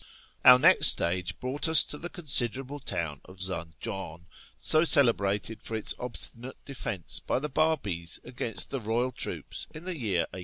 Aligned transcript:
Our 0.43 0.57
next 0.57 0.87
stage 0.87 1.39
brought 1.39 1.67
us 1.69 1.83
to 1.83 1.97
the 1.99 2.09
considerable 2.09 2.79
town 2.79 3.21
of 3.25 3.39
Zanjan, 3.39 4.25
so 4.57 4.83
celebrated 4.83 5.61
for 5.61 5.75
its 5.75 5.93
obstinate 5.99 6.57
defence 6.65 7.19
by 7.19 7.37
the 7.37 7.49
Babis 7.49 7.83
FROM 7.83 7.83
TABRIZ 7.83 8.11
TO 8.15 8.21
TEHERAn 8.21 8.35
ji 8.35 8.43
against 8.49 8.69
the 8.71 8.79
royal 8.79 9.11
troops 9.11 9.67
in 9.71 9.83
the 9.83 9.95
year 9.95 10.21
1850. 10.31 10.39